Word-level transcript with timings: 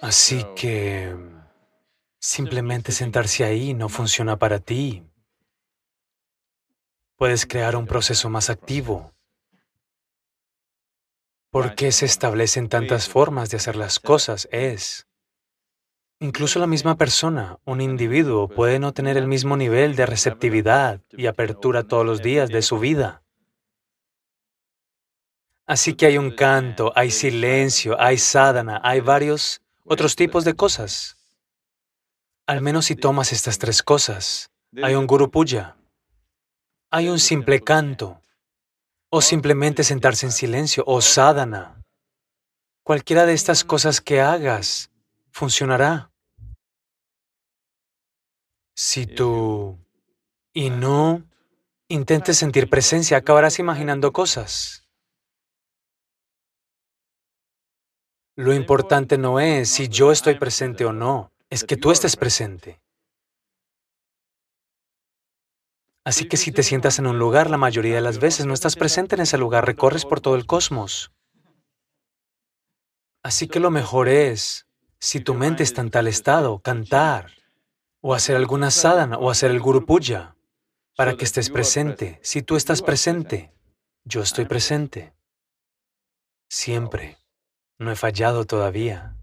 Así 0.00 0.44
que 0.54 1.16
simplemente 2.20 2.92
sentarse 2.92 3.44
ahí 3.44 3.74
no 3.74 3.88
funciona 3.88 4.38
para 4.38 4.60
ti. 4.60 5.02
Puedes 7.16 7.46
crear 7.46 7.74
un 7.74 7.86
proceso 7.86 8.30
más 8.30 8.48
activo. 8.48 9.12
¿Por 11.50 11.74
qué 11.74 11.90
se 11.90 12.06
establecen 12.06 12.68
tantas 12.68 13.08
formas 13.08 13.50
de 13.50 13.56
hacer 13.56 13.74
las 13.74 13.98
cosas? 13.98 14.48
Es 14.52 15.08
Incluso 16.20 16.58
la 16.58 16.66
misma 16.66 16.96
persona, 16.96 17.58
un 17.64 17.80
individuo, 17.80 18.48
puede 18.48 18.80
no 18.80 18.92
tener 18.92 19.16
el 19.16 19.28
mismo 19.28 19.56
nivel 19.56 19.94
de 19.94 20.04
receptividad 20.04 21.00
y 21.10 21.26
apertura 21.26 21.84
todos 21.84 22.04
los 22.04 22.22
días 22.22 22.48
de 22.48 22.62
su 22.62 22.80
vida. 22.80 23.22
Así 25.64 25.94
que 25.94 26.06
hay 26.06 26.18
un 26.18 26.32
canto, 26.32 26.92
hay 26.96 27.12
silencio, 27.12 28.00
hay 28.00 28.18
sadhana, 28.18 28.80
hay 28.82 28.98
varios 28.98 29.62
otros 29.88 30.16
tipos 30.16 30.44
de 30.44 30.54
cosas. 30.54 31.16
Al 32.46 32.60
menos 32.60 32.86
si 32.86 32.96
tomas 32.96 33.32
estas 33.32 33.58
tres 33.58 33.82
cosas, 33.82 34.50
hay 34.82 34.94
un 34.94 35.06
guru 35.06 35.30
puya, 35.30 35.76
hay 36.90 37.08
un 37.08 37.18
simple 37.18 37.60
canto, 37.60 38.22
o 39.10 39.20
simplemente 39.20 39.84
sentarse 39.84 40.26
en 40.26 40.32
silencio, 40.32 40.84
o 40.86 41.00
sadhana. 41.00 41.82
Cualquiera 42.82 43.26
de 43.26 43.34
estas 43.34 43.64
cosas 43.64 44.00
que 44.00 44.20
hagas 44.20 44.90
funcionará. 45.30 46.10
Si 48.74 49.06
tú 49.06 49.78
y 50.52 50.70
no 50.70 51.24
intentes 51.88 52.38
sentir 52.38 52.70
presencia, 52.70 53.18
acabarás 53.18 53.58
imaginando 53.58 54.12
cosas. 54.12 54.87
Lo 58.38 58.54
importante 58.54 59.18
no 59.18 59.40
es 59.40 59.68
si 59.68 59.88
yo 59.88 60.12
estoy 60.12 60.36
presente 60.36 60.84
o 60.84 60.92
no, 60.92 61.32
es 61.50 61.64
que 61.64 61.76
tú 61.76 61.90
estés 61.90 62.14
presente. 62.14 62.80
Así 66.04 66.28
que 66.28 66.36
si 66.36 66.52
te 66.52 66.62
sientas 66.62 67.00
en 67.00 67.08
un 67.08 67.18
lugar, 67.18 67.50
la 67.50 67.56
mayoría 67.56 67.96
de 67.96 68.00
las 68.00 68.20
veces 68.20 68.46
no 68.46 68.54
estás 68.54 68.76
presente 68.76 69.16
en 69.16 69.22
ese 69.22 69.38
lugar, 69.38 69.66
recorres 69.66 70.04
por 70.04 70.20
todo 70.20 70.36
el 70.36 70.46
cosmos. 70.46 71.10
Así 73.24 73.48
que 73.48 73.58
lo 73.58 73.72
mejor 73.72 74.08
es 74.08 74.68
si 75.00 75.18
tu 75.18 75.34
mente 75.34 75.64
está 75.64 75.80
en 75.80 75.90
tal 75.90 76.06
estado, 76.06 76.60
cantar, 76.60 77.32
o 78.00 78.14
hacer 78.14 78.36
alguna 78.36 78.70
sadhana, 78.70 79.18
o 79.18 79.30
hacer 79.30 79.50
el 79.50 79.58
Guru 79.58 79.84
Puja, 79.84 80.36
para 80.94 81.16
que 81.16 81.24
estés 81.24 81.50
presente. 81.50 82.20
Si 82.22 82.42
tú 82.42 82.54
estás 82.54 82.82
presente, 82.82 83.52
yo 84.04 84.22
estoy 84.22 84.44
presente. 84.44 85.12
Siempre. 86.48 87.18
No 87.78 87.92
he 87.92 87.96
fallado 87.96 88.44
todavía. 88.44 89.16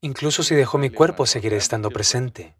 Incluso 0.00 0.44
si 0.44 0.54
dejo 0.54 0.78
mi 0.78 0.90
cuerpo, 0.90 1.26
seguiré 1.26 1.56
estando 1.56 1.90
presente. 1.90 2.56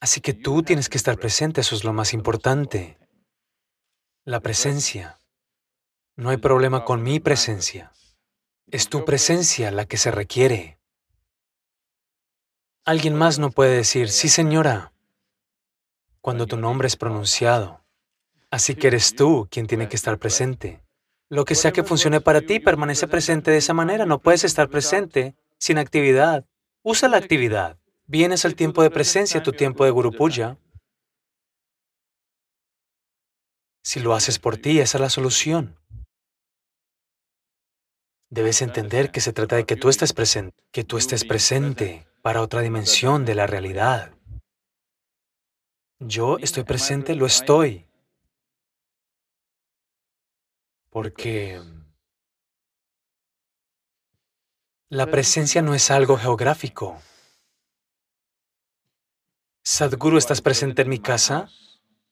Así 0.00 0.20
que 0.20 0.34
tú 0.34 0.62
tienes 0.62 0.88
que 0.88 0.98
estar 0.98 1.18
presente, 1.18 1.60
eso 1.60 1.76
es 1.76 1.84
lo 1.84 1.92
más 1.92 2.12
importante. 2.12 2.98
La 4.24 4.40
presencia. 4.40 5.20
No 6.16 6.30
hay 6.30 6.38
problema 6.38 6.84
con 6.84 7.02
mi 7.02 7.20
presencia. 7.20 7.92
Es 8.66 8.88
tu 8.88 9.04
presencia 9.04 9.70
la 9.70 9.86
que 9.86 9.96
se 9.96 10.10
requiere. 10.10 10.78
Alguien 12.84 13.14
más 13.14 13.38
no 13.38 13.50
puede 13.50 13.76
decir, 13.76 14.10
sí 14.10 14.28
señora, 14.28 14.92
cuando 16.20 16.46
tu 16.46 16.56
nombre 16.56 16.88
es 16.88 16.96
pronunciado. 16.96 17.84
Así 18.50 18.74
que 18.74 18.88
eres 18.88 19.14
tú 19.14 19.46
quien 19.50 19.66
tiene 19.66 19.88
que 19.88 19.96
estar 19.96 20.18
presente. 20.18 20.82
Lo 21.30 21.44
que 21.44 21.54
sea 21.54 21.72
que 21.72 21.84
funcione 21.84 22.20
para 22.20 22.40
ti, 22.40 22.58
permanece 22.58 23.06
presente 23.06 23.50
de 23.50 23.58
esa 23.58 23.74
manera. 23.74 24.06
No 24.06 24.20
puedes 24.20 24.44
estar 24.44 24.68
presente 24.70 25.36
sin 25.58 25.78
actividad. 25.78 26.46
Usa 26.82 27.08
la 27.08 27.18
actividad. 27.18 27.78
Vienes 28.06 28.46
al 28.46 28.54
tiempo 28.54 28.82
de 28.82 28.90
presencia, 28.90 29.42
tu 29.42 29.52
tiempo 29.52 29.84
de 29.84 29.90
Guru 29.90 30.12
Puja. 30.12 30.56
Si 33.82 34.00
lo 34.00 34.14
haces 34.14 34.38
por 34.38 34.56
ti, 34.56 34.80
esa 34.80 34.98
es 34.98 35.02
la 35.02 35.10
solución. 35.10 35.78
Debes 38.30 38.62
entender 38.62 39.10
que 39.10 39.20
se 39.20 39.32
trata 39.32 39.56
de 39.56 39.64
que 39.64 39.76
tú 39.76 39.88
estés 39.88 40.12
presente, 40.12 40.54
que 40.70 40.84
tú 40.84 40.98
estés 40.98 41.24
presente 41.24 42.06
para 42.22 42.42
otra 42.42 42.60
dimensión 42.60 43.24
de 43.24 43.34
la 43.34 43.46
realidad. 43.46 44.14
Yo 45.98 46.38
estoy 46.38 46.64
presente, 46.64 47.14
lo 47.14 47.26
estoy. 47.26 47.87
Porque 50.90 51.60
la 54.90 55.06
presencia 55.06 55.60
no 55.60 55.74
es 55.74 55.90
algo 55.90 56.16
geográfico. 56.16 56.98
Sadhguru, 59.62 60.16
¿estás 60.16 60.40
presente 60.40 60.82
en 60.82 60.88
mi 60.88 60.98
casa? 60.98 61.50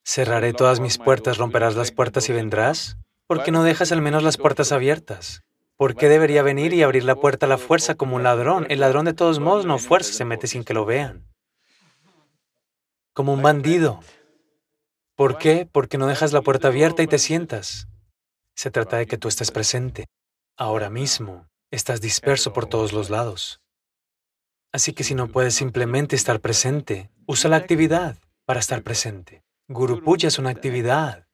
Cerraré 0.04 0.52
todas 0.52 0.78
mis 0.78 0.98
puertas, 0.98 1.38
romperás 1.38 1.74
las 1.74 1.90
puertas 1.90 2.28
y 2.28 2.34
vendrás. 2.34 2.98
¿Por 3.26 3.42
qué 3.42 3.50
no 3.50 3.64
dejas 3.64 3.92
al 3.92 4.02
menos 4.02 4.22
las 4.22 4.36
puertas 4.36 4.72
abiertas? 4.72 5.42
¿Por 5.76 5.96
qué 5.96 6.10
debería 6.10 6.42
venir 6.42 6.74
y 6.74 6.82
abrir 6.82 7.04
la 7.04 7.16
puerta 7.16 7.46
a 7.46 7.48
la 7.48 7.58
fuerza 7.58 7.94
como 7.94 8.16
un 8.16 8.22
ladrón? 8.22 8.66
El 8.68 8.80
ladrón 8.80 9.06
de 9.06 9.14
todos 9.14 9.40
modos 9.40 9.64
no 9.64 9.78
fuerza, 9.78 10.12
se 10.12 10.26
mete 10.26 10.46
sin 10.46 10.64
que 10.64 10.74
lo 10.74 10.84
vean. 10.84 11.26
Como 13.14 13.32
un 13.32 13.40
bandido. 13.40 14.00
¿Por 15.14 15.38
qué? 15.38 15.66
Porque 15.70 15.96
no 15.96 16.06
dejas 16.06 16.34
la 16.34 16.42
puerta 16.42 16.68
abierta 16.68 17.02
y 17.02 17.06
te 17.06 17.18
sientas. 17.18 17.88
Se 18.56 18.70
trata 18.70 18.96
de 18.96 19.06
que 19.06 19.18
tú 19.18 19.28
estés 19.28 19.50
presente. 19.50 20.06
Ahora 20.56 20.88
mismo 20.88 21.46
estás 21.70 22.00
disperso 22.00 22.54
por 22.54 22.66
todos 22.66 22.94
los 22.94 23.10
lados. 23.10 23.60
Así 24.72 24.94
que 24.94 25.04
si 25.04 25.14
no 25.14 25.28
puedes 25.28 25.54
simplemente 25.54 26.16
estar 26.16 26.40
presente, 26.40 27.10
usa 27.26 27.50
la 27.50 27.56
actividad 27.56 28.16
para 28.46 28.60
estar 28.60 28.82
presente. 28.82 29.44
Guru 29.68 30.02
Puja 30.02 30.28
es 30.28 30.38
una 30.38 30.50
actividad. 30.50 31.26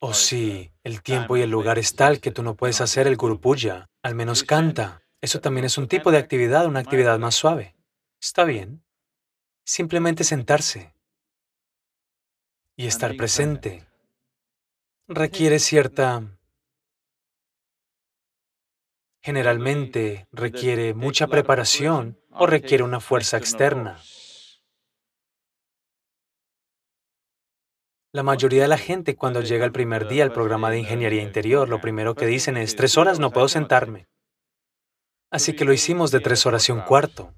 O 0.00 0.14
si 0.14 0.72
el 0.82 1.02
tiempo 1.02 1.36
y 1.36 1.42
el 1.42 1.50
lugar 1.50 1.78
es 1.78 1.94
tal 1.94 2.20
que 2.20 2.30
tú 2.30 2.42
no 2.42 2.54
puedes 2.54 2.80
hacer 2.80 3.06
el 3.06 3.16
Guru 3.16 3.40
Puja, 3.40 3.90
al 4.02 4.14
menos 4.14 4.42
canta. 4.42 5.02
Eso 5.20 5.40
también 5.40 5.66
es 5.66 5.76
un 5.76 5.88
tipo 5.88 6.10
de 6.10 6.18
actividad, 6.18 6.66
una 6.66 6.80
actividad 6.80 7.18
más 7.18 7.34
suave. 7.34 7.74
Está 8.22 8.44
bien. 8.44 8.82
Simplemente 9.66 10.24
sentarse 10.24 10.95
y 12.76 12.86
estar 12.86 13.16
presente 13.16 13.86
requiere 15.08 15.58
cierta... 15.58 16.22
Generalmente 19.22 20.28
requiere 20.30 20.94
mucha 20.94 21.26
preparación 21.26 22.16
o 22.30 22.46
requiere 22.46 22.84
una 22.84 23.00
fuerza 23.00 23.36
externa. 23.36 23.98
La 28.12 28.22
mayoría 28.22 28.62
de 28.62 28.68
la 28.68 28.78
gente 28.78 29.16
cuando 29.16 29.40
llega 29.40 29.64
el 29.64 29.72
primer 29.72 30.06
día 30.06 30.22
al 30.22 30.32
programa 30.32 30.70
de 30.70 30.78
ingeniería 30.78 31.22
interior, 31.22 31.68
lo 31.68 31.80
primero 31.80 32.14
que 32.14 32.26
dicen 32.26 32.56
es, 32.56 32.76
tres 32.76 32.96
horas 32.96 33.18
no 33.18 33.32
puedo 33.32 33.48
sentarme. 33.48 34.06
Así 35.32 35.56
que 35.56 35.64
lo 35.64 35.72
hicimos 35.72 36.12
de 36.12 36.20
tres 36.20 36.46
horas 36.46 36.68
y 36.68 36.72
un 36.72 36.82
cuarto. 36.82 37.34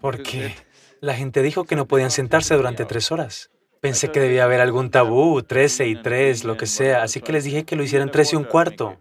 Porque 0.00 0.56
la 1.02 1.14
gente 1.14 1.42
dijo 1.42 1.64
que 1.64 1.74
no 1.74 1.88
podían 1.88 2.12
sentarse 2.12 2.54
durante 2.54 2.84
tres 2.84 3.10
horas. 3.10 3.50
Pensé 3.80 4.12
que 4.12 4.20
debía 4.20 4.44
haber 4.44 4.60
algún 4.60 4.88
tabú, 4.88 5.42
trece 5.42 5.88
y 5.88 6.00
tres, 6.00 6.44
lo 6.44 6.56
que 6.56 6.66
sea, 6.66 7.02
así 7.02 7.20
que 7.20 7.32
les 7.32 7.42
dije 7.42 7.64
que 7.64 7.74
lo 7.74 7.82
hicieran 7.82 8.12
tres 8.12 8.32
y 8.32 8.36
un 8.36 8.44
cuarto. 8.44 9.00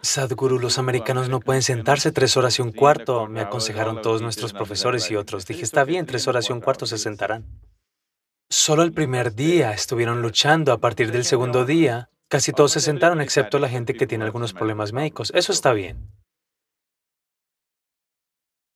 Sadhguru, 0.00 0.58
los 0.58 0.78
americanos 0.78 1.28
no 1.28 1.40
pueden 1.40 1.60
sentarse 1.60 2.10
tres 2.10 2.38
horas 2.38 2.58
y 2.58 2.62
un 2.62 2.72
cuarto, 2.72 3.26
me 3.26 3.42
aconsejaron 3.42 4.00
todos 4.00 4.22
nuestros 4.22 4.54
profesores 4.54 5.10
y 5.10 5.16
otros. 5.16 5.44
Dije, 5.44 5.62
está 5.62 5.84
bien, 5.84 6.06
tres 6.06 6.26
horas 6.26 6.48
y 6.48 6.54
un 6.54 6.62
cuarto 6.62 6.86
se 6.86 6.96
sentarán. 6.96 7.44
Solo 8.48 8.82
el 8.82 8.94
primer 8.94 9.34
día 9.34 9.72
estuvieron 9.72 10.22
luchando. 10.22 10.72
A 10.72 10.78
partir 10.78 11.12
del 11.12 11.26
segundo 11.26 11.66
día, 11.66 12.08
casi 12.28 12.52
todos 12.52 12.72
se 12.72 12.80
sentaron, 12.80 13.20
excepto 13.20 13.58
la 13.58 13.68
gente 13.68 13.92
que 13.92 14.06
tiene 14.06 14.24
algunos 14.24 14.54
problemas 14.54 14.94
médicos. 14.94 15.32
Eso 15.34 15.52
está 15.52 15.74
bien. 15.74 16.10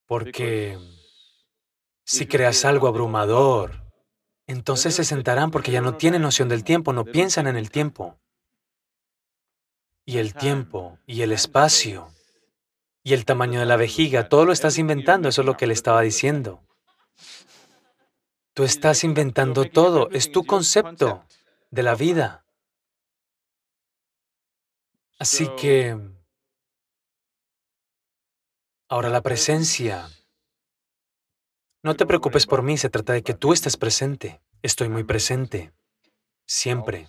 Porque 0.06 0.76
si 2.12 2.26
creas 2.26 2.66
algo 2.66 2.88
abrumador, 2.88 3.90
entonces 4.46 4.94
se 4.94 5.02
sentarán 5.02 5.50
porque 5.50 5.72
ya 5.72 5.80
no 5.80 5.96
tienen 5.96 6.20
noción 6.20 6.46
del 6.50 6.62
tiempo, 6.62 6.92
no 6.92 7.06
piensan 7.06 7.46
en 7.46 7.56
el 7.56 7.70
tiempo. 7.70 8.18
Y 10.04 10.18
el 10.18 10.34
tiempo, 10.34 10.98
y 11.06 11.22
el 11.22 11.32
espacio, 11.32 12.10
y 13.02 13.14
el 13.14 13.24
tamaño 13.24 13.60
de 13.60 13.64
la 13.64 13.78
vejiga, 13.78 14.28
todo 14.28 14.44
lo 14.44 14.52
estás 14.52 14.76
inventando, 14.76 15.30
eso 15.30 15.40
es 15.40 15.46
lo 15.46 15.56
que 15.56 15.66
le 15.66 15.72
estaba 15.72 16.02
diciendo. 16.02 16.60
Tú 18.52 18.64
estás 18.64 19.04
inventando 19.04 19.64
todo, 19.64 20.10
es 20.10 20.30
tu 20.30 20.44
concepto 20.44 21.24
de 21.70 21.82
la 21.82 21.94
vida. 21.94 22.44
Así 25.18 25.48
que 25.58 25.96
ahora 28.90 29.08
la 29.08 29.22
presencia. 29.22 30.10
No 31.84 31.94
te 31.94 32.06
preocupes 32.06 32.46
por 32.46 32.62
mí, 32.62 32.78
se 32.78 32.90
trata 32.90 33.12
de 33.12 33.22
que 33.22 33.34
tú 33.34 33.52
estés 33.52 33.76
presente. 33.76 34.40
Estoy 34.62 34.88
muy 34.88 35.02
presente, 35.02 35.72
siempre. 36.46 37.08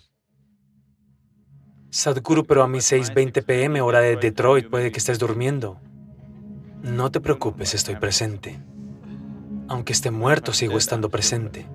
Sadhguru, 1.90 2.44
pero 2.44 2.64
a 2.64 2.66
mis 2.66 2.90
6.20 2.90 3.44
pm, 3.44 3.80
hora 3.82 4.00
de 4.00 4.16
Detroit, 4.16 4.68
puede 4.68 4.90
que 4.90 4.98
estés 4.98 5.20
durmiendo. 5.20 5.80
No 6.82 7.12
te 7.12 7.20
preocupes, 7.20 7.72
estoy 7.72 7.94
presente. 7.94 8.58
Aunque 9.68 9.92
esté 9.92 10.10
muerto, 10.10 10.52
sigo 10.52 10.76
estando 10.76 11.08
presente. 11.08 11.66